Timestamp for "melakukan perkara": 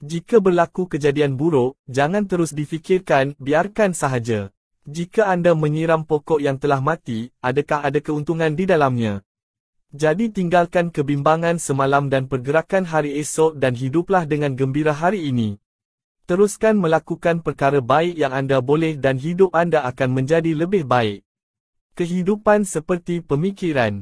16.78-17.82